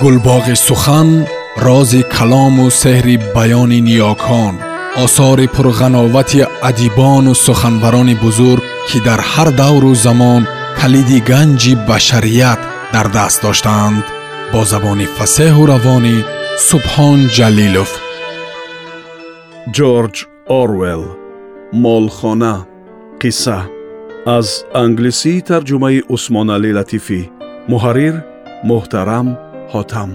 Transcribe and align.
гулбоғи 0.00 0.56
сухан 0.66 1.08
рози 1.66 2.02
калому 2.14 2.66
сеҳри 2.82 3.16
баёни 3.34 3.80
ниёкон 3.88 4.54
осори 5.04 5.46
пурғановати 5.54 6.40
адибону 6.68 7.32
суханварони 7.46 8.14
бузург 8.24 8.64
ки 8.88 8.98
дар 9.06 9.20
ҳар 9.32 9.48
давру 9.62 9.92
замон 10.06 10.42
калиди 10.80 11.18
ганҷи 11.30 11.72
башарият 11.88 12.60
дар 12.94 13.06
даст 13.16 13.38
доштаанд 13.46 14.04
бо 14.52 14.60
забони 14.72 15.06
фасеҳу 15.16 15.62
равонӣ 15.72 16.16
субҳон 16.68 17.18
ҷалилов. 17.36 17.90
Ҷорҷ 19.76 20.16
орвел 20.62 21.02
молхона 21.84 22.54
қисса 23.20 23.58
аз 24.38 24.48
англисии 24.84 25.44
тарҷумаи 25.50 25.98
усмоналӣ 26.14 26.70
латифӣ. 26.78 27.20
Муҳаррир 27.72 28.14
муҳтарам 28.70 29.26
ҳотам 29.72 30.10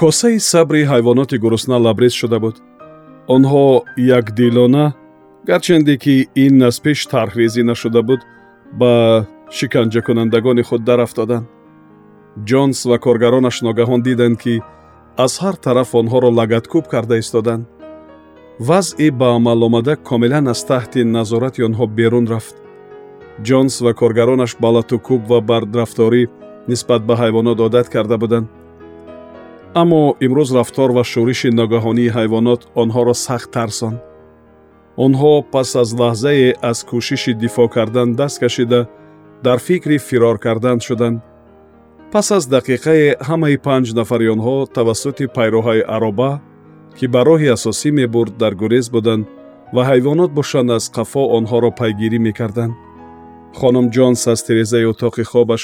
косаи 0.00 0.38
сабри 0.52 0.82
ҳайвоноти 0.92 1.36
гурусна 1.44 1.76
лабрез 1.86 2.14
шуда 2.20 2.38
буд. 2.44 2.56
Онҳо 3.34 3.64
якдилона 4.18 4.86
гарчанде 5.48 5.94
ки 6.02 6.14
ин 6.44 6.54
аз 6.68 6.76
пеш 6.84 6.98
тарҳрезӣ 7.12 7.62
нашуда 7.70 8.00
буд 8.08 8.20
ба 8.80 8.92
шиканҷакунандагони 9.56 10.62
худ 10.68 10.82
дарафтоданд. 10.88 11.46
Ҷонс 12.48 12.78
ва 12.90 12.96
коргаронаш 13.04 13.56
ногаҳон 13.66 14.00
диданд 14.08 14.36
ки 14.42 14.54
аз 15.16 15.32
ҳар 15.42 15.56
тараф 15.64 15.90
онҳоро 16.00 16.30
лагаткӯб 16.38 16.84
карда 16.92 17.16
истоданд. 17.18 17.64
Вазъи 18.68 19.10
ба 19.10 19.28
амаломада 19.36 19.96
комилан 19.96 20.46
аз 20.52 20.60
таҳти 20.70 21.00
назорати 21.16 21.60
онҳо 21.68 21.86
берун 21.98 22.26
рафт. 22.34 22.56
Ҷонс 23.46 23.74
ва 23.84 23.92
коргаронаш 24.00 24.52
ба 24.62 24.68
латукӯб 24.74 25.22
ва 25.30 25.38
бадрафторӣ 25.48 26.22
нисбат 26.68 27.02
ба 27.08 27.14
ҳайвонот 27.22 27.58
одат 27.66 27.88
карда 27.94 28.16
буданд. 28.22 28.48
Аммо 29.80 30.02
имрӯз 30.26 30.50
рафтор 30.58 30.90
ва 30.96 31.02
шӯриши 31.12 31.50
ногаҳонии 31.60 32.14
ҳайвонот 32.16 32.60
онҳоро 32.82 33.14
сахт 33.26 33.50
тарсон. 33.56 33.94
Онҳо 35.04 35.32
пас 35.52 35.70
аз 35.82 35.90
лаҳзае 36.00 36.50
аз 36.70 36.78
кӯшиши 36.88 37.32
дифоъ 37.42 37.68
кардан 37.76 38.08
даст 38.20 38.38
кашида 38.42 38.80
дар 39.44 39.58
фикри 39.66 39.98
фирор 39.98 40.36
кардан 40.38 40.78
шуданд 40.86 41.18
пас 42.12 42.28
аз 42.36 42.44
дақиқае 42.56 43.08
ҳамаи 43.28 43.56
панҷ 43.66 43.86
нафари 43.98 44.26
онҳо 44.34 44.56
тавассути 44.76 45.24
пайроҳаи 45.36 45.86
ароба 45.96 46.32
ки 46.96 47.06
ба 47.14 47.20
роҳи 47.28 47.48
асосӣ 47.56 47.88
мебурд 48.00 48.32
дар 48.42 48.52
гурез 48.62 48.86
буданд 48.94 49.24
ва 49.74 49.82
ҳайвонот 49.90 50.30
бошанд 50.38 50.70
аз 50.78 50.84
қафо 50.96 51.22
онҳоро 51.38 51.70
пайгирӣ 51.80 52.18
мекарданд. 52.28 52.74
Хонум 53.58 53.86
ҷонс 53.94 54.22
аз 54.32 54.40
тирезаи 54.46 54.90
утоқи 54.92 55.24
хобаш 55.32 55.62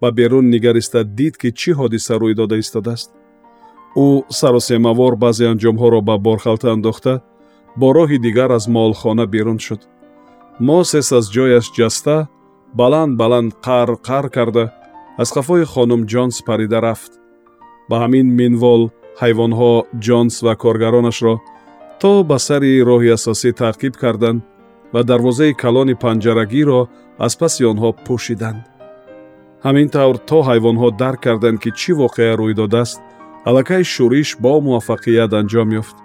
ба 0.00 0.08
берун 0.18 0.46
нигариста 0.54 1.00
дид 1.18 1.34
ки 1.40 1.48
чӣ 1.60 1.70
ҳодиса 1.80 2.14
рӯй 2.22 2.34
дода 2.40 2.56
истодааст. 2.64 3.08
Ӯ 4.04 4.06
саросемавор 4.38 5.14
баъзе 5.24 5.44
анҷомҳоро 5.52 6.00
ба 6.08 6.14
борхалта 6.26 6.68
андохта 6.76 7.14
бо 7.80 7.88
роҳи 7.96 8.18
дигар 8.26 8.50
аз 8.58 8.64
молхона 8.76 9.24
берун 9.34 9.58
шуд. 9.66 9.80
Мосес 10.68 11.08
аз 11.18 11.26
ҷояш 11.34 11.66
ҷаста 11.76 12.16
баланд 12.80 13.12
баланд 13.22 13.50
қар 13.66 13.88
қар 14.08 14.26
карда 14.36 14.64
аз 15.22 15.28
қафои 15.36 15.64
хонум 15.72 16.02
ҷонс 16.12 16.36
парида 16.46 16.78
рафт. 16.86 17.12
Ба 17.88 17.96
ҳамин 18.02 18.26
минвол 18.40 18.82
ҳайвонҳо 19.22 19.72
ҷонс 20.06 20.34
ва 20.44 20.54
коргаронашро 20.62 21.34
то 22.00 22.12
ба 22.28 22.38
сари 22.46 22.84
роҳи 22.90 23.14
асосӣ 23.18 23.50
таъқиб 23.62 23.94
карданд 24.02 24.40
ва 24.94 25.00
дарвозаи 25.10 25.52
калони 25.62 25.94
панҷарагиро 26.04 26.80
аз 27.26 27.32
паси 27.40 27.62
онҳо 27.72 27.90
пӯшиданд. 28.06 28.62
Ҳамин 29.64 29.88
тавр 29.96 30.16
то 30.30 30.38
ҳайвонҳо 30.48 30.88
дарк 31.02 31.20
карданд 31.26 31.58
ки 31.62 31.70
чӣ 31.80 31.92
воқеа 32.02 32.32
рӯй 32.40 32.54
додааст 32.60 32.98
аллакай 33.48 33.82
шӯриш 33.92 34.28
бо 34.44 34.52
муваффақият 34.66 35.32
анҷом 35.40 35.68
ёфт. 35.80 35.96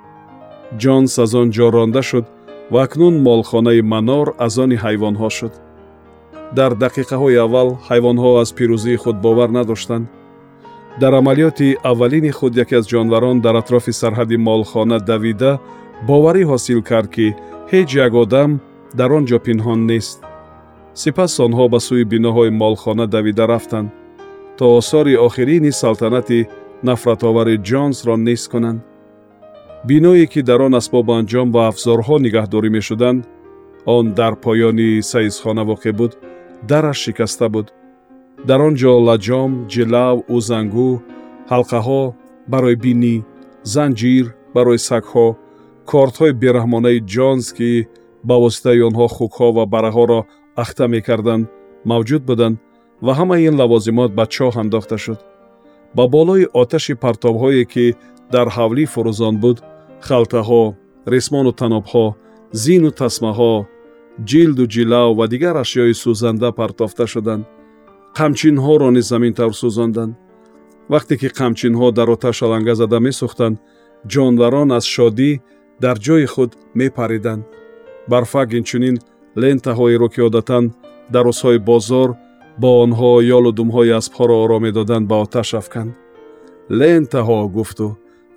Ҷонс 0.81 1.13
аз 1.23 1.31
он 1.41 1.47
ҷо 1.55 1.67
ронда 1.75 2.01
шуд 2.09 2.25
ва 2.73 2.79
акнун 2.85 3.15
молхонаи 3.27 3.81
манор 3.93 4.27
аз 4.45 4.53
они 4.63 4.77
ҳайвонҳо 4.83 5.29
шуд 5.37 5.53
дар 6.57 6.71
дақиқаҳои 6.83 7.41
аввал 7.45 7.69
ҳайвонҳо 7.87 8.31
аз 8.43 8.49
пирӯзии 8.57 9.01
худ 9.03 9.17
бовар 9.25 9.49
надоштанд. 9.59 10.05
Дар 11.01 11.13
амалиёти 11.21 11.77
аввалини 11.91 12.31
худ 12.37 12.53
яке 12.63 12.75
аз 12.79 12.85
ҷонварон 12.91 13.37
дар 13.45 13.55
атрофи 13.61 13.93
сарҳади 14.01 14.37
молхона 14.49 14.97
давида 15.11 15.51
боварӣ 16.09 16.43
ҳосил 16.51 16.79
кард 16.89 17.09
ки 17.15 17.27
ҳеҷ 17.71 17.89
як 18.05 18.13
одам 18.23 18.51
дар 18.99 19.09
он 19.17 19.23
ҷо 19.29 19.37
пинҳон 19.45 19.79
нест 19.91 20.17
сипас 21.01 21.33
онҳо 21.45 21.65
ба 21.73 21.79
сӯи 21.87 22.03
биноҳои 22.13 22.51
молхона 22.63 23.05
давида 23.15 23.45
рафтанд 23.53 23.89
то 24.57 24.65
осори 24.79 25.15
охирини 25.27 25.71
салтанати 25.81 26.39
нафратовари 26.87 27.55
ҷонсро 27.69 28.15
нест 28.27 28.47
кунанд. 28.51 28.79
Биное 29.87 30.25
ки 30.31 30.41
дар 30.49 30.61
он 30.67 30.73
асбобу 30.81 31.11
анҷом 31.19 31.47
ва 31.55 31.61
афзорҳо 31.71 32.15
нигаҳдорӣ 32.25 32.69
мешуданд 32.77 33.21
он 33.85 34.05
дар 34.19 34.33
поёни 34.45 34.89
саизхона 35.11 35.63
воқеъ 35.71 35.93
буд 35.99 36.11
дараш 36.69 36.97
шикаста 37.03 37.49
буд. 37.53 37.67
Дар 38.47 38.59
он 38.67 38.73
ҷо 38.81 38.93
лаҷом 39.07 39.51
ҷилав 39.71 40.17
ӯзангу 40.37 40.89
ҳалқаҳо 41.51 42.01
барои 42.51 42.75
бинӣ 42.83 43.15
занҷир 43.73 44.25
барои 44.55 44.79
сагҳо 44.89 45.27
кортҳои 45.91 46.33
бераҳмонаи 46.41 47.03
ҷонс 47.13 47.45
ки 47.57 47.71
ба 48.27 48.35
воситаи 48.43 48.81
онҳо 48.89 49.05
хукҳо 49.17 49.47
ва 49.57 49.63
бараҳҳоро 49.73 50.19
ахта 50.63 50.85
мекарданд 50.93 51.45
мавҷуд 51.91 52.21
буданд 52.29 52.55
ва 53.05 53.11
ҳамаи 53.19 53.41
ин 53.49 53.55
лавозимот 53.61 54.11
ба 54.17 54.25
чоҳ 54.35 54.53
андохта 54.63 54.97
шуд. 55.03 55.19
Ба 55.97 56.03
болои 56.15 56.49
оташи 56.61 56.93
партовҳое 57.03 57.63
ки 57.73 57.85
дар 58.33 58.47
ҳавлӣ 58.55 58.83
фурӯзон 58.93 59.35
буд 59.43 59.57
халтаҳо 60.07 60.63
ресмону 61.13 61.51
танобҳо 61.61 62.05
зину 62.63 62.89
тасмаҳо 63.01 63.53
ҷилду 64.29 64.63
ҷилав 64.73 65.09
ва 65.19 65.25
дигар 65.33 65.55
ашёи 65.63 65.93
сӯзанда 66.03 66.49
партофта 66.59 67.05
шуданд. 67.13 67.43
Қамчинҳоро 68.17 68.89
низ 68.95 69.05
замин 69.11 69.33
тавр 69.39 69.55
сӯзонданд. 69.61 70.13
Вақте 70.93 71.13
ки 71.21 71.27
қамчинҳо 71.39 71.87
дар 71.97 72.09
оташ 72.15 72.37
аланга 72.45 72.73
зада 72.81 72.99
месӯхтанд 73.07 73.55
ҷонварон 74.13 74.69
аз 74.77 74.85
шодӣ 74.95 75.31
дар 75.83 75.97
ҷои 76.05 76.25
худ 76.33 76.51
мепариданд. 76.79 77.43
Барфак 78.11 78.49
инчунин 78.59 78.95
лентаҳоеро 79.41 80.07
ки 80.13 80.21
одатан 80.27 80.65
дар 81.13 81.25
рӯзҳои 81.29 81.59
бозор 81.69 82.09
бо 82.61 82.69
онҳо 82.83 83.11
ёлу 83.37 83.51
думҳои 83.59 83.91
аспҳоро 83.99 84.35
оро 84.43 84.57
медоданд 84.65 85.05
ба 85.11 85.15
оташ 85.25 85.49
афканд. 85.61 85.91
Лентаҳо 86.79 87.39
гуфту 87.57 87.87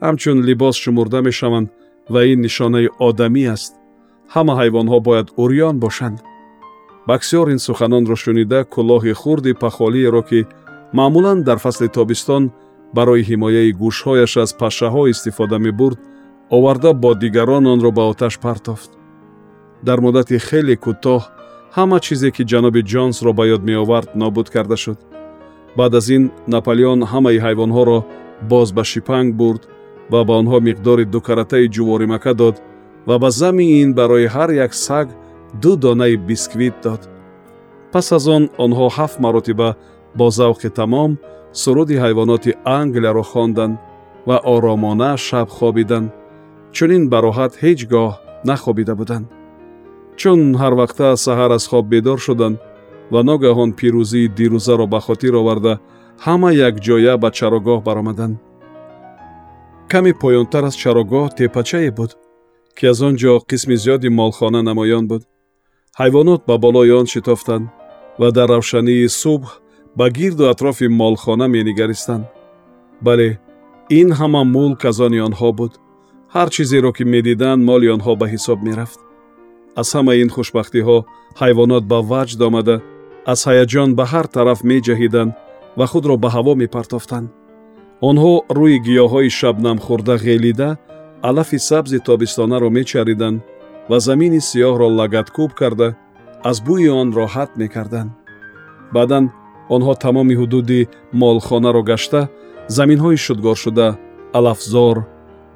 ҳамчун 0.04 0.38
либос 0.48 0.76
шумурда 0.84 1.20
мешаванд 1.28 1.68
ва 2.12 2.20
ин 2.32 2.38
нишонаи 2.46 2.88
одамӣ 3.08 3.44
аст 3.54 3.72
ҳама 4.34 4.52
ҳайвонҳо 4.60 4.98
бояд 5.08 5.28
урён 5.42 5.76
бошанд. 5.84 6.18
Баксёр 7.08 7.46
ин 7.54 7.58
суханонро 7.66 8.16
шунида 8.22 8.60
кӯлоҳи 8.74 9.12
хурди 9.20 9.52
пахолиеро 9.62 10.22
ки 10.28 10.40
маъмулан 10.98 11.38
дар 11.48 11.58
фасли 11.64 11.88
тобистон 11.96 12.42
барои 12.96 13.26
ҳимояи 13.30 13.76
гӯшҳояш 13.80 14.32
аз 14.42 14.50
пашшаҳо 14.60 15.02
истифода 15.12 15.58
мебурд 15.66 15.98
оварда 16.56 16.90
бо 17.02 17.10
дигарон 17.22 17.64
онро 17.72 17.90
ба 17.98 18.04
оташ 18.12 18.34
партофт. 18.44 18.90
Дар 19.86 19.98
муддати 20.04 20.36
хеле 20.48 20.76
кӯтоҳ 20.84 21.22
ҳама 21.76 21.98
чизе 22.06 22.30
ки 22.36 22.42
ҷаноби 22.50 22.82
ҷонсро 22.92 23.30
ба 23.38 23.44
ёд 23.54 23.62
меовард 23.70 24.10
нобуд 24.20 24.48
карда 24.54 24.76
шуд. 24.84 24.98
Баъд 25.78 25.92
аз 25.98 26.06
ин 26.16 26.22
наполеон 26.54 27.00
ҳамаи 27.12 27.42
ҳайвонҳоро 27.44 27.98
боз 28.50 28.68
ба 28.76 28.82
шипанг 28.90 29.28
бурд 29.40 29.62
ва 30.12 30.20
ба 30.28 30.34
онҳо 30.40 30.58
миқдори 30.68 31.04
дукаратаи 31.14 31.72
ҷуворимака 31.74 32.32
дод 32.40 32.56
ва 33.06 33.18
ба 33.18 33.30
зами 33.30 33.64
ин 33.82 33.90
барои 33.94 34.26
ҳар 34.34 34.50
як 34.66 34.72
саг 34.74 35.08
ду 35.62 35.76
донаи 35.76 36.16
бисквит 36.16 36.74
дод. 36.82 37.02
Пас 37.92 38.12
аз 38.12 38.26
он 38.36 38.44
онҳо 38.64 38.86
ҳафт 38.96 39.16
маротиба 39.24 39.70
бо 40.18 40.26
завқи 40.40 40.68
тамом 40.78 41.10
суруди 41.62 41.96
ҳайвоноти 42.04 42.56
англияро 42.78 43.22
хонданд 43.32 43.78
ва 44.28 44.36
оромона 44.54 45.10
шаб 45.26 45.48
хобиданд. 45.56 46.08
Чунин 46.76 47.04
бароҳат 47.12 47.52
ҳеҷ 47.62 47.80
гоҳ 47.92 48.10
нахобида 48.48 48.94
буданд. 49.00 49.26
Чун 50.20 50.40
ҳарвақта 50.62 51.06
саҳар 51.26 51.50
аз 51.58 51.64
хоб 51.70 51.84
бедор 51.92 52.18
шуданд 52.26 52.56
ва 53.12 53.20
ногаҳон 53.30 53.70
пирӯзии 53.78 54.32
дирӯзаро 54.38 54.86
ба 54.94 55.00
хотир 55.06 55.34
оварда 55.42 55.74
ҳама 56.24 56.50
якҷоя 56.68 57.14
ба 57.22 57.28
чарогоҳ 57.38 57.78
баромаданд. 57.88 58.36
Каме 59.90 60.12
поёнтар 60.22 60.64
аз 60.68 60.74
чарогоҳ 60.82 61.26
тепачае 61.38 61.90
буд 61.98 62.10
ки 62.76 62.86
аз 62.92 63.00
он 63.08 63.14
ҷо 63.22 63.32
қисми 63.50 63.76
зиёди 63.82 64.08
молхона 64.20 64.60
намоён 64.62 65.04
буд. 65.10 65.22
Ҳайвонот 66.00 66.40
ба 66.48 66.54
болои 66.64 66.90
он 67.00 67.06
шитофтанд 67.06 67.66
ва 68.20 68.28
дар 68.36 68.48
равшании 68.56 69.08
субҳ 69.22 69.48
ба 69.98 70.06
гирду 70.10 70.44
атрофи 70.52 70.86
молхона 71.02 71.46
менигаристанд. 71.56 72.24
Бале 73.06 73.28
ин 74.00 74.08
ҳама 74.18 74.42
мулк 74.56 74.84
аз 74.90 74.98
они 75.06 75.20
онҳо 75.28 75.50
буд. 75.58 75.72
Ҳар 76.34 76.48
чизеро 76.54 76.90
ки 76.96 77.04
медиданд 77.14 77.60
моли 77.70 77.88
онҳо 77.96 78.12
ба 78.20 78.26
ҳисоб 78.32 78.58
мерафт. 78.68 78.98
Аз 79.80 79.88
ҳамаи 79.96 80.20
ин 80.24 80.30
хушбахтиҳо 80.36 80.98
ҳайвонот 81.40 81.84
ба 81.92 81.98
ваҷд 82.10 82.40
омада 82.48 82.76
аз 83.32 83.40
ҳаяҷон 83.48 83.88
ба 83.98 84.04
ҳар 84.12 84.26
тараф 84.36 84.60
меҷаҳиданд 84.70 85.32
ва 85.78 85.86
худро 85.92 86.14
ба 86.22 86.28
ҳаво 86.34 86.52
мепартофтанд. 86.62 87.28
Онҳо 88.08 88.34
рӯи 88.58 88.78
гиёҳҳои 88.86 89.30
шабнамхӯрда 89.38 90.14
ғелида 90.26 90.70
алафи 91.28 91.58
сабзи 91.58 91.98
тобистонаро 91.98 92.68
мечариданд 92.70 93.40
ва 93.90 93.98
замини 94.06 94.40
сиёҳро 94.50 94.88
лагаткӯб 94.98 95.50
карда 95.60 95.88
аз 96.50 96.56
бӯи 96.66 96.88
он 97.00 97.08
роҳат 97.18 97.50
мекарданд. 97.60 98.10
Баъдан 98.94 99.24
онҳо 99.74 99.92
тамоми 100.04 100.34
ҳудуди 100.40 100.80
молхонаро 101.22 101.82
гашта 101.90 102.20
заминҳои 102.76 103.18
шудгоршуда 103.26 103.88
алафзор 104.38 104.96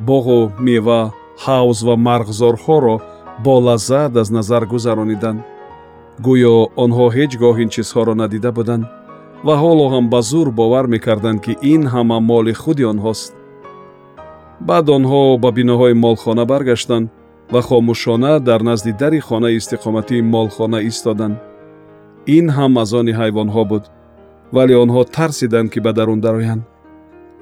боғу 0.09 0.39
мева 0.67 1.01
ҳавз 1.45 1.79
ва 1.89 1.95
марғзорҳоро 2.09 2.97
бо 3.45 3.55
лаззат 3.67 4.13
аз 4.23 4.29
назар 4.37 4.63
гузарониданд 4.73 5.41
гӯё 6.27 6.57
онҳо 6.85 7.07
ҳеҷ 7.17 7.33
гоҳ 7.43 7.57
ин 7.65 7.69
чизҳоро 7.75 8.15
надида 8.23 8.51
буданд 8.59 8.85
ва 9.47 9.55
ҳоло 9.63 9.85
ҳам 9.93 10.05
ба 10.13 10.21
зур 10.31 10.49
бовар 10.61 10.87
мекарданд 10.95 11.39
ки 11.45 11.53
ин 11.75 11.83
ҳама 11.93 12.17
моли 12.31 12.55
худи 12.63 12.85
онҳост 12.93 13.33
баъд 14.61 14.87
онҳо 14.97 15.39
ба 15.43 15.51
биноҳои 15.59 15.95
молхона 16.05 16.45
баргаштанд 16.53 17.11
ва 17.53 17.61
хомӯшона 17.69 18.33
дар 18.49 18.61
назди 18.61 18.93
дари 18.93 19.21
хонаи 19.21 19.59
истиқоматии 19.61 20.23
молхона 20.35 20.79
истоданд 20.91 21.37
ин 22.37 22.47
ҳам 22.57 22.73
аз 22.83 22.91
они 23.01 23.13
ҳайвонҳо 23.21 23.63
буд 23.71 23.85
вале 24.57 24.75
онҳо 24.85 25.03
тарсиданд 25.17 25.69
ки 25.73 25.79
ба 25.81 25.93
дарун 25.99 26.21
дароянд. 26.21 26.63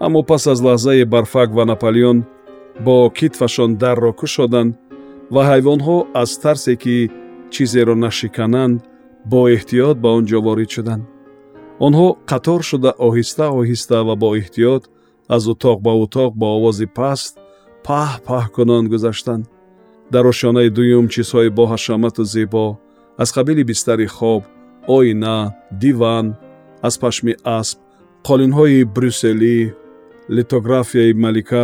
Аммо 0.05 0.21
пас 0.31 0.47
аз 0.53 0.61
лаҳзае 0.67 1.05
барфак 1.15 1.51
ва 1.57 1.65
наполеон 1.73 2.19
бо 2.87 2.97
китфашон 3.19 3.71
дарро 3.83 4.13
кушоданд 4.21 4.71
ва 5.35 5.43
ҳайвонҳо 5.51 5.97
аз 6.23 6.31
тарсе 6.43 6.75
ки 6.83 6.97
чизеро 7.53 7.95
нашикананд 8.07 8.77
бо 9.31 9.41
эҳтиёт 9.55 9.97
ба 10.03 10.09
он 10.19 10.25
ҷо 10.31 10.39
ворид 10.47 10.71
шуданд. 10.77 11.05
Онҳо 11.87 12.09
қатор 12.31 12.61
шуда 12.71 12.91
оҳиста 13.07 13.47
оҳиста 13.61 13.97
ва 14.09 14.15
бо 14.23 14.29
эҳтиёт 14.41 14.83
аз 15.35 15.43
утоқ 15.53 15.79
ба 15.87 15.93
утоқ 16.05 16.33
бо 16.41 16.47
овози 16.57 16.87
паст 16.99 17.33
паҳ 17.87 18.11
паҳ 18.27 18.45
кунон 18.55 18.85
гузаштанд 18.93 19.45
дар 20.13 20.25
ошонаи 20.33 20.69
дуюм 20.77 21.07
чизҳои 21.15 21.55
боҳашамату 21.59 22.23
зебо 22.35 22.67
аз 23.23 23.29
қабили 23.37 23.63
бистари 23.71 24.07
хоб 24.17 24.43
оина 24.97 25.37
диван 25.83 26.27
аз 26.87 26.95
пашми 27.03 27.35
асп 27.59 27.79
қолинҳои 28.27 28.79
брюсселӣ 28.95 29.59
литографияи 30.37 31.13
малика 31.25 31.63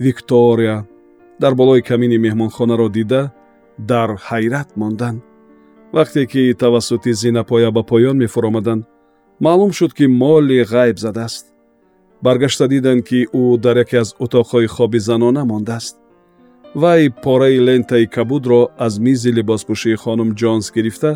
виктория 0.00 0.76
дар 1.42 1.52
болои 1.54 1.82
камини 1.82 2.18
меҳмонхонаро 2.26 2.88
дида 2.96 3.22
дар 3.78 4.10
ҳайрат 4.28 4.68
монданд. 4.80 5.20
Вақте 5.96 6.26
ки 6.32 6.42
тавассути 6.62 7.12
зинапоя 7.22 7.70
ба 7.70 7.82
поён 7.82 8.16
мефуромаданд 8.22 8.82
маълум 9.40 9.72
шуд 9.78 9.92
ки 9.98 10.06
моли 10.06 10.58
ғайб 10.74 10.96
задааст 11.04 11.53
баргашта 12.24 12.68
диданд 12.68 13.02
ки 13.08 13.20
ӯ 13.40 13.58
дар 13.64 13.76
яке 13.84 13.96
аз 14.04 14.10
утоқҳои 14.24 14.66
хоби 14.76 14.98
занона 15.08 15.42
мондааст. 15.44 15.94
Вай 16.82 17.02
пораи 17.24 17.58
лентаи 17.66 18.06
кабудро 18.16 18.60
аз 18.86 18.94
мизи 19.04 19.30
либоспӯшии 19.36 20.00
хонум 20.02 20.30
ҷонс 20.40 20.66
гирифта 20.76 21.12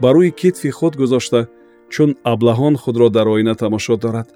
ба 0.00 0.08
рӯи 0.14 0.30
китфи 0.40 0.70
худ 0.78 0.94
гузошта 1.00 1.40
чун 1.92 2.10
аблаҳон 2.32 2.74
худро 2.82 3.08
дар 3.16 3.26
оина 3.34 3.54
тамошо 3.62 3.94
дорад. 4.04 4.28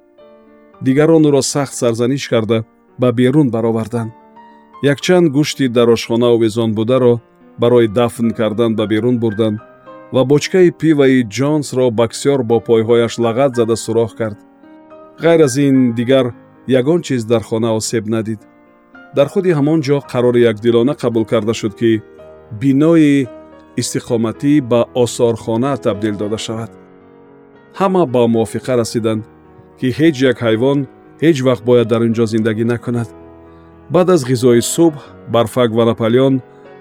Дигарон 0.84 1.22
ӯро 1.28 1.42
сахт 1.52 1.74
сарзаниш 1.80 2.24
карда 2.32 2.58
ба 3.00 3.08
берун 3.18 3.48
бароварданд. 3.54 4.12
Якчанд 4.92 5.26
гӯшти 5.36 5.66
дар 5.76 5.88
ошхона 5.96 6.28
овезон 6.34 6.70
бударо 6.78 7.14
барои 7.60 7.88
дафн 7.98 8.28
кардан 8.38 8.72
ба 8.78 8.84
берун 8.92 9.16
бурданд 9.22 9.58
ва 10.14 10.22
бочкаи 10.30 10.70
пиваи 10.80 11.26
ҷонсро 11.36 11.86
баксёр 12.00 12.40
бо 12.50 12.56
пойҳояш 12.68 13.14
лағат 13.24 13.52
зада 13.58 13.76
сурох 13.76 14.12
кард 14.20 14.38
ғайр 15.18 15.42
аз 15.42 15.56
ин 15.58 15.94
дигар 15.94 16.32
ягон 16.68 17.02
чиз 17.02 17.24
дар 17.24 17.42
хона 17.42 17.74
осеб 17.74 18.06
надид. 18.06 18.38
Дар 19.16 19.28
худи 19.28 19.50
ҳамон 19.50 19.80
ҷо 19.82 19.98
қарори 20.12 20.46
якдилона 20.50 20.94
қабул 20.94 21.24
карда 21.26 21.54
шуд 21.54 21.74
ки 21.74 22.02
бинои 22.60 23.26
истиқоматӣ 23.76 24.60
ба 24.60 24.86
осорхона 24.94 25.76
табдил 25.76 26.16
дода 26.16 26.38
шавад. 26.38 26.70
Ҳама 27.78 28.06
ба 28.06 28.26
мувофиқа 28.28 28.76
расиданд 28.76 29.24
ки 29.78 29.86
ҳеҷ 29.98 30.16
як 30.30 30.38
ҳайвон 30.38 30.86
ҳеҷ 31.22 31.38
вақт 31.48 31.64
бояд 31.64 31.88
дар 31.88 32.02
ин 32.02 32.12
ҷо 32.14 32.24
зиндагӣ 32.26 32.64
накунад. 32.64 33.08
Баъд 33.90 34.10
аз 34.10 34.22
ғизои 34.30 34.62
субҳ 34.74 34.94
барфак 35.34 35.70
ва 35.72 35.84
наполеон 35.84 36.34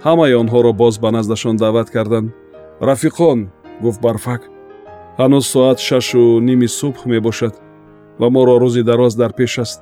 ҳамаи 0.05 0.37
онҳоро 0.41 0.71
боз 0.81 0.95
ба 1.03 1.09
наздашон 1.11 1.55
даъват 1.55 1.89
карданд. 1.89 2.29
Рафиқон 2.81 3.39
гуфт 3.81 4.01
барфак 4.01 4.41
ҳанӯз 5.19 5.45
соат 5.53 5.77
шашу 5.79 6.39
ними 6.47 6.67
субҳ 6.79 6.99
мебошад 7.13 7.53
ва 8.19 8.27
моро 8.29 8.55
рӯзи 8.63 8.83
дароз 8.89 9.13
дар 9.21 9.31
пеш 9.39 9.53
аст. 9.63 9.79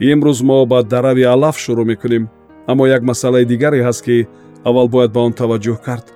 Имрӯз 0.00 0.38
мо 0.48 0.66
ба 0.70 0.78
дарави 0.82 1.24
алаф 1.34 1.56
шурӯъ 1.64 1.84
мекунем 1.92 2.24
аммо 2.70 2.84
як 2.96 3.02
масъалаи 3.02 3.44
дигаре 3.52 3.80
ҳаст 3.86 4.02
ки 4.06 4.26
аввал 4.68 4.88
бояд 4.94 5.10
ба 5.12 5.20
он 5.26 5.32
таваҷҷӯҳ 5.40 5.78
кард. 5.86 6.06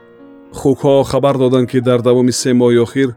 Хукҳо 0.59 0.95
хабар 1.11 1.37
доданд 1.39 1.69
ки 1.71 1.81
дар 1.89 2.01
давоми 2.03 2.33
се 2.33 2.51
моҳи 2.61 2.79
охир 2.87 3.11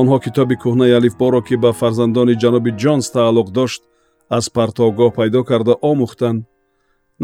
онҳо 0.00 0.16
китоби 0.24 0.54
кӯҳнаи 0.62 0.96
алифборо 0.98 1.40
ки 1.48 1.56
ба 1.64 1.70
фарзандони 1.80 2.38
ҷаноби 2.42 2.70
ҷонс 2.82 3.06
тааллуқ 3.14 3.48
дошт 3.58 3.82
аз 4.36 4.44
партовгоҳ 4.56 5.10
пайдо 5.18 5.40
карда 5.50 5.74
омӯхтанд. 5.90 6.40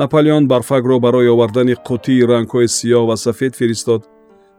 Наполеон 0.00 0.44
барфакро 0.52 0.96
барои 1.06 1.32
овардани 1.34 1.74
қуттии 1.86 2.26
рангҳои 2.32 2.68
сиёҳ 2.76 3.04
ва 3.08 3.16
сафед 3.24 3.52
фиристод 3.60 4.02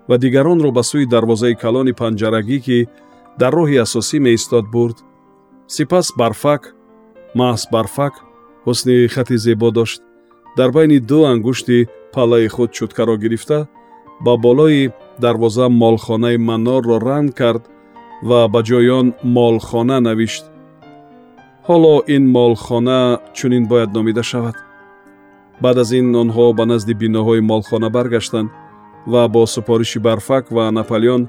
ва 0.09 0.15
дигаронро 0.23 0.69
ба 0.77 0.83
сӯи 0.89 1.05
дарвозаи 1.13 1.55
калони 1.63 1.93
панҷарагӣ 2.01 2.57
ки 2.65 2.77
дар 3.41 3.53
роҳи 3.59 3.77
асосӣ 3.85 4.17
меистод 4.25 4.65
бурд 4.75 4.97
сипас 5.67 6.07
барфак 6.17 6.75
маҳз 7.39 7.61
барфак 7.73 8.13
ҳусни 8.65 9.07
хати 9.13 9.37
зебо 9.45 9.69
дошт. 9.71 10.01
Дар 10.57 10.69
байни 10.71 10.99
ду 10.99 11.19
ангушти 11.31 11.87
паллаи 12.13 12.47
худ 12.47 12.69
чуткаро 12.77 13.15
гирифта 13.23 13.67
ба 14.25 14.37
болои 14.37 14.91
дарвоза 15.23 15.69
молхонаи 15.69 16.37
манорро 16.37 16.97
ранг 17.07 17.35
кард 17.39 17.63
ва 18.27 18.47
ба 18.53 18.59
ҷои 18.67 18.89
он 18.99 19.07
молхона 19.37 19.97
навишт. 20.07 20.45
Ҳоло 21.67 21.95
ин 22.15 22.23
молхона 22.37 23.19
чунин 23.37 23.63
бояд 23.71 23.89
номида 23.93 24.23
шавад. 24.23 24.55
Баъд 25.61 25.77
аз 25.83 25.91
ин 25.99 26.07
онҳо 26.21 26.45
ба 26.57 26.65
назди 26.65 26.93
биноҳои 27.01 27.41
молхона 27.51 27.89
баргаштанд 27.89 28.49
ва 29.11 29.23
бо 29.33 29.41
супориши 29.53 29.99
барфак 29.99 30.45
ва 30.55 30.71
наполеон 30.71 31.23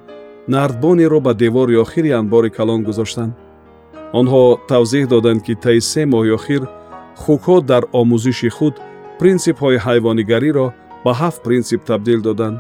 нардбонеро 0.49 1.21
ба 1.27 1.33
девори 1.35 1.77
охири 1.85 2.11
анбори 2.21 2.51
калон 2.51 2.83
гузоштанд 2.89 3.33
онҳо 4.19 4.45
тавзеҳ 4.71 5.05
доданд 5.15 5.41
ки 5.47 5.55
таи 5.65 5.81
се 5.91 6.03
моҳи 6.13 6.31
охир 6.39 6.63
хукҳо 7.23 7.57
дар 7.71 7.83
омӯзиши 8.01 8.51
худ 8.57 8.75
принсипҳои 9.21 9.83
ҳайвонигариро 9.87 10.67
ба 11.05 11.13
ҳафт 11.21 11.41
принсип 11.47 11.81
табдил 11.91 12.21
доданд. 12.29 12.57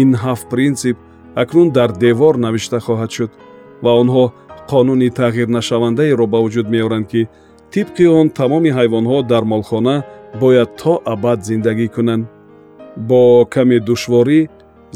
Ин 0.00 0.10
ҳафт 0.24 0.46
принсип 0.52 0.96
акнун 1.42 1.68
дар 1.78 1.90
девор 2.04 2.34
навишта 2.44 2.78
хоҳад 2.86 3.10
шуд 3.16 3.30
ва 3.84 3.92
онҳо 4.02 4.24
қонуни 4.70 5.08
тағйирнашавандаеро 5.20 6.24
ба 6.32 6.38
вуҷуд 6.44 6.66
меоранд 6.74 7.06
ки 7.12 7.22
тибқи 7.74 8.04
он 8.20 8.26
тамоми 8.38 8.70
ҳайвонҳо 8.78 9.18
дар 9.32 9.44
молхона 9.52 9.96
бояд 10.42 10.70
то 10.80 10.92
абад 11.14 11.38
зиндагӣ 11.48 11.86
кунанд. 11.96 12.24
Бо 13.08 13.22
каме 13.54 13.78
душворӣ 13.88 14.40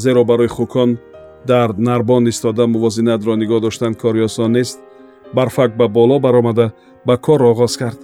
зеро 0.02 0.22
барои 0.30 0.54
хукон 0.56 0.90
дар 1.50 1.68
нарбон 1.88 2.24
истода 2.32 2.64
мувозинатро 2.66 3.32
нигоҳ 3.42 3.60
доштан 3.66 3.92
кори 4.02 4.20
осон 4.28 4.50
нест 4.56 4.78
барфак 5.36 5.70
ба 5.78 5.86
боло 5.96 6.16
баромада 6.24 6.66
ба 7.06 7.14
кор 7.26 7.40
оғоз 7.52 7.74
кард. 7.80 8.00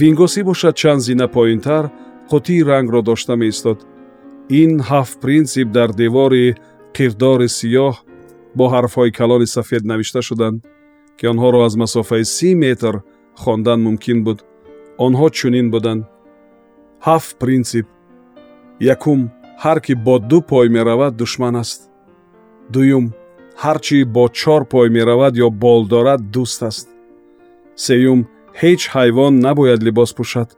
Вингосӣ 0.00 0.40
бошад 0.48 0.74
чанд 0.80 1.02
зина 1.06 1.26
поинтар 1.28 1.84
қуттии 2.30 2.66
рангро 2.70 3.00
дошта 3.02 3.34
меистод. 3.36 3.78
Ин 4.60 4.72
ҳафт 4.90 5.16
принсип 5.22 5.68
дар 5.76 5.90
девори 6.02 6.54
қирдори 6.96 7.48
сиёҳ 7.58 7.94
бо 8.56 8.64
ҳарфҳои 8.74 9.10
калони 9.18 9.46
сафед 9.56 9.82
навишта 9.90 10.20
шуданд 10.28 10.58
ки 11.18 11.24
онҳоро 11.32 11.58
аз 11.66 11.74
масофаи 11.82 12.24
си 12.24 12.50
метр 12.54 12.94
хондан 13.42 13.80
мумкин 13.86 14.18
буд. 14.26 14.38
Онҳо 15.06 15.26
чунин 15.38 15.66
буданд. 15.74 16.02
Ҳафт 17.06 17.32
принсип 17.42 17.86
якум 18.94 19.20
ҳар 19.64 19.78
ки 19.84 19.94
бо 20.06 20.14
ду 20.30 20.38
пой 20.50 20.66
меравад 20.76 21.12
душман 21.16 21.56
аст. 21.62 21.80
Дуюм 22.74 23.04
ҳар 23.62 23.78
чи 23.86 23.98
бо 24.14 24.24
чор 24.40 24.62
пой 24.72 24.88
меравад 24.96 25.34
ё 25.46 25.48
бол 25.64 25.82
дорад 25.92 26.20
дӯст 26.34 26.60
аст. 26.68 26.86
Сеюм 27.84 28.20
ҳеҷ 28.60 28.80
ҳайвон 28.94 29.32
набояд 29.46 29.80
либос 29.86 30.10
пӯшад. 30.18 30.48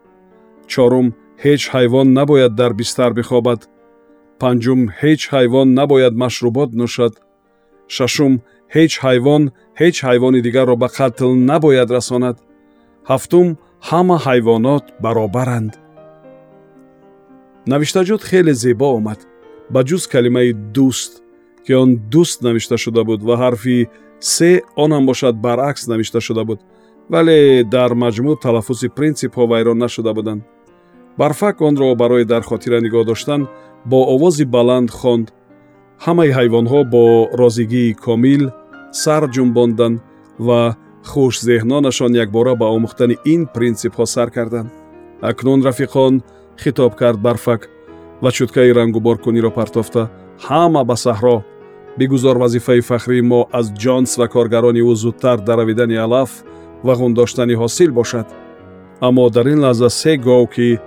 Чорум 0.72 1.08
ҳеҷ 1.44 1.62
ҳайвон 1.72 2.06
набояд 2.18 2.52
дар 2.60 2.72
бистар 2.80 3.10
бихобад. 3.18 3.60
Панҷум 4.40 4.80
ҳеҷ 5.00 5.20
ҳайвон 5.32 5.68
набояд 5.78 6.14
машрубот 6.22 6.70
нӯшад. 6.80 7.14
Шашум 7.94 8.34
ҳеҷ 8.74 8.92
ҳайвон 9.04 9.42
ҳеҷ 9.80 9.96
ҳайвони 10.06 10.40
дигарро 10.46 10.76
ба 10.82 10.88
қатл 10.98 11.30
набояд 11.50 11.88
расонад. 11.96 12.36
Ҳафтум 13.10 13.48
ҳама 13.88 14.16
ҳайвонот 14.26 14.84
баробаранд. 15.04 15.72
Навиштаҷот 17.72 18.22
хеле 18.30 18.54
зебо 18.62 18.88
омад. 18.98 19.20
Ба 19.72 19.80
ҷуз 19.88 20.02
калимаи 20.12 20.50
дӯст 20.76 21.12
ки 21.68 21.74
он 21.74 21.90
дӯст 22.12 22.40
навишта 22.42 22.76
шуда 22.78 23.04
буд 23.04 23.20
ва 23.28 23.36
ҳарфи 23.36 23.88
се 24.20 24.62
онам 24.76 25.06
бошад 25.06 25.34
баръакс 25.36 25.86
навишта 25.86 26.20
шуда 26.20 26.44
буд. 26.44 26.60
Вале 27.12 27.64
дар 27.64 27.90
маҷмӯъ 28.04 28.40
талаффузи 28.44 28.88
принсипҳо 28.96 29.44
вайрон 29.46 29.78
нашуда 29.84 30.12
буданд. 30.14 30.42
Барфак 31.18 31.60
онро 31.60 31.94
барои 31.94 32.24
дар 32.24 32.42
хотира 32.50 32.78
нигоҳ 32.80 33.04
доштан 33.04 33.40
бо 33.90 33.98
овози 34.14 34.44
баланд 34.44 34.90
хонд. 34.90 35.26
Ҳамаи 36.04 36.30
ҳайвонҳо 36.38 36.80
бо 36.94 37.04
розигии 37.40 37.96
комил 38.04 38.42
сар 39.02 39.22
ҷумбонданд 39.34 40.00
ва 40.46 40.60
хушзеҳнонашон 41.10 42.12
якбора 42.24 42.54
ба 42.60 42.66
омӯхтани 42.76 43.16
ин 43.32 43.42
принсипҳо 43.54 44.04
сар 44.14 44.28
карданд. 44.36 44.70
Акнун 45.30 45.60
рафиқон 45.68 46.14
хитоб 46.62 46.92
кард 47.00 47.18
барфак 47.26 47.60
ва 48.22 48.30
чуткаи 48.36 48.70
рангуборкуниро 48.78 49.50
партофта. 49.58 50.02
Ҳама 50.46 50.82
ба 50.90 50.96
саҳро 51.06 51.36
бигузор 51.98 52.36
вазифаи 52.36 52.80
фахрии 52.80 53.22
мо 53.30 53.40
аз 53.58 53.66
ҷонс 53.82 54.10
ва 54.18 54.26
коргарони 54.34 54.82
ӯ 54.92 54.94
зудтар 55.02 55.38
даравидани 55.48 55.96
алаф 56.06 56.30
ва 56.86 56.94
ғундоштани 57.00 57.54
ҳосил 57.62 57.90
бошад. 57.98 58.26
Аммо 59.06 59.30
дар 59.30 59.46
ин 59.52 59.58
лаҳза 59.64 59.88
се 60.00 60.12
гов 60.16 60.44
ки 60.54 60.78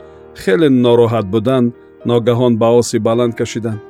хеле 0.42 0.70
нороҳат 0.86 1.28
буданд 1.34 1.74
ногаҳон 2.10 2.54
ба 2.62 2.70
оси 2.80 2.98
баланд 3.08 3.34
кашиданд. 3.40 3.82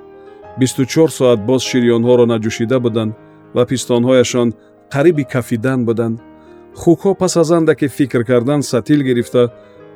бисту 0.59 0.85
чор 0.93 1.09
соат 1.17 1.39
боз 1.49 1.61
шири 1.69 1.89
онҳоро 1.97 2.25
наҷӯшида 2.33 2.77
буданд 2.85 3.11
ва 3.55 3.63
пистонҳояшон 3.69 4.47
қариби 4.93 5.23
кафидан 5.33 5.79
буданд. 5.87 6.15
Хукҳо 6.81 7.11
пас 7.21 7.33
аз 7.41 7.49
андаке 7.57 7.87
фикр 7.97 8.21
кардан 8.29 8.61
сатил 8.71 9.01
гирифта 9.07 9.43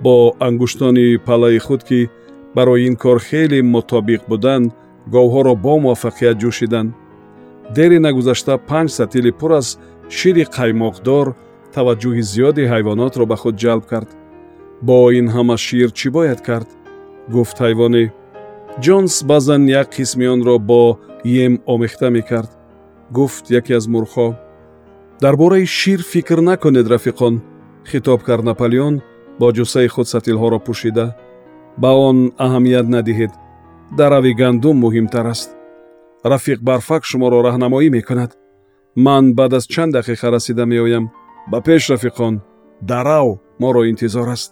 бо 0.03 0.13
ангуштони 0.47 1.17
палаи 1.27 1.59
худ 1.65 1.81
ки 1.89 1.99
барои 2.55 2.85
ин 2.87 2.95
кор 3.03 3.19
хеле 3.27 3.59
мутобиқ 3.73 4.21
буданд 4.31 4.67
говҳоро 5.13 5.53
бо 5.65 5.73
муваффақият 5.83 6.37
ҷӯшиданд 6.43 6.89
дери 7.75 7.99
нагузашта 7.99 8.57
панҷ 8.57 8.89
сатили 8.91 9.31
пур 9.31 9.51
аз 9.51 9.67
шири 10.09 10.43
қаймоқдор 10.57 11.27
таваҷҷӯҳи 11.75 12.23
зиёди 12.31 12.63
ҳайвонотро 12.71 13.23
ба 13.31 13.35
худ 13.41 13.55
ҷалб 13.63 13.85
кард. 13.91 14.09
Бо 14.87 14.97
ин 15.19 15.27
ҳама 15.35 15.57
шир 15.65 15.89
чӣ 15.99 16.07
бояд 16.17 16.39
кард? 16.47 16.69
Гуфт 17.33 17.57
ҳайвоне 17.65 18.03
ҷонс 18.83 19.13
баъзан 19.29 19.63
як 19.81 19.87
қисми 19.97 20.25
онро 20.33 20.55
бо 20.59 20.83
ем 21.23 21.53
омехта 21.73 22.09
мекард 22.17 22.51
гуфт 23.17 23.45
яке 23.59 23.73
аз 23.79 23.85
мурғҳо 23.93 24.27
дар 25.21 25.35
бораи 25.41 25.65
шир 25.65 25.99
фикр 26.11 26.39
накунед 26.49 26.87
рафиқон 26.93 27.35
хитоб 27.91 28.19
кард 28.27 28.43
наполеон 28.43 28.95
бо 29.39 29.47
ҷуссаи 29.57 29.87
худ 29.87 30.07
сатилҳоро 30.13 30.59
пӯшида. 30.65 31.07
Ба 31.77 31.91
он 32.07 32.17
аҳамият 32.45 32.87
надиҳед. 32.95 33.31
Дарави 33.97 34.33
гандум 34.41 34.75
муҳимтар 34.83 35.25
аст 35.33 35.49
рафиқ 36.31 36.59
барфак 36.67 37.03
шуморо 37.09 37.39
раҳнамоӣ 37.47 37.87
мекунад. 37.97 38.31
Ман 39.05 39.23
баъд 39.37 39.53
аз 39.59 39.65
чанд 39.73 39.91
дақиқа 39.97 40.27
расида 40.35 40.65
меоям 40.65 41.05
ба 41.51 41.59
пеш 41.67 41.83
рафиқон 41.93 42.33
дарав 42.91 43.27
моро 43.61 43.81
интизор 43.91 44.27
аст. 44.35 44.51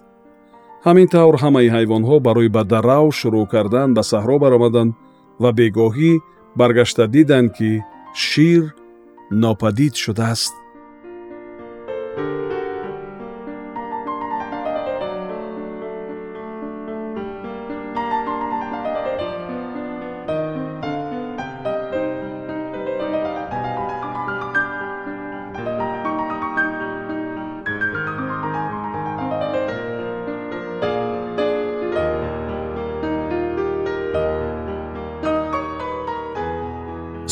Ҳамин 0.86 1.08
тавр 1.14 1.36
ҳамаи 1.44 1.74
ҳайвонҳо 1.76 2.16
барои 2.28 2.50
ба 2.56 2.64
дарав 2.74 3.08
шурӯъ 3.20 3.46
кардан 3.54 3.90
ба 3.98 4.04
саҳро 4.12 4.36
баромаданд 4.44 4.92
ва 5.42 5.50
бегоҳӣ 5.60 6.12
баргашта 6.60 7.04
диданд 7.16 7.50
ки 7.58 7.72
шир 8.26 8.64
нопадид 9.44 9.94
шудааст 10.04 10.54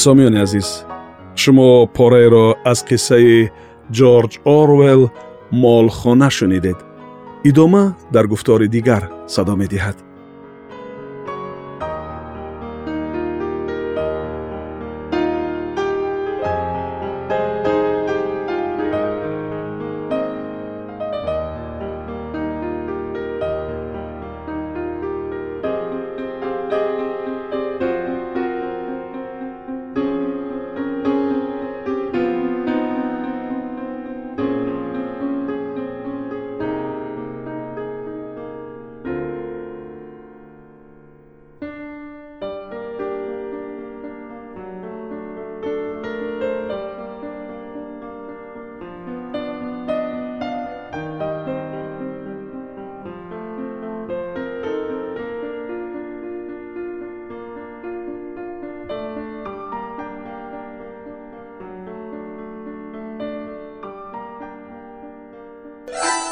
сомиёни 0.06 0.40
азиз 0.46 0.70
шумо 1.42 1.70
пораеро 1.98 2.46
аз 2.72 2.80
қиссаи 2.90 3.50
ҷорҷ 3.98 4.32
орвелл 4.60 5.04
молхона 5.64 6.30
шунидед. 6.38 6.78
Идома 7.50 7.84
дар 8.14 8.26
гуфтори 8.32 8.68
дигар 8.76 9.04
садо 9.28 9.54
медиҳад 9.62 9.98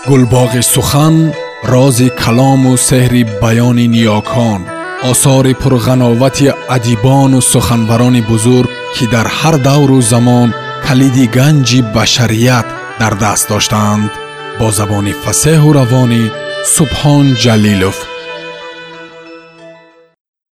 гулбоғи 0.07 0.61
сухан 0.63 1.15
рози 1.71 2.09
калому 2.21 2.73
сеҳри 2.89 3.23
баёни 3.41 3.87
ниёкон 3.95 4.61
осори 5.11 5.53
пурғановати 5.61 6.47
адибону 6.75 7.39
суханбарони 7.51 8.21
бузург 8.29 8.69
ки 8.95 9.05
дар 9.13 9.27
ҳар 9.37 9.55
давру 9.67 9.99
замон 10.11 10.49
калиди 10.85 11.25
ганҷи 11.37 11.79
башарият 11.95 12.67
дар 12.99 13.13
даст 13.23 13.45
доштаанд 13.51 14.11
бо 14.59 14.67
забони 14.79 15.13
фасеҳу 15.23 15.69
равонӣ 15.79 16.23
субҳон 16.75 17.25
ҷалилов 17.43 17.97